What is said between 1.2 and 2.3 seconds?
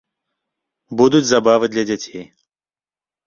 забавы для дзяцей.